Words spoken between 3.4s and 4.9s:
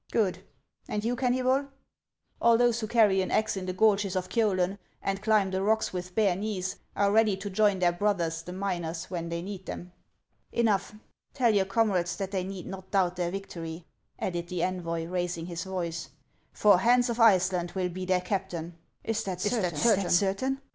in the gorges of Kiolen,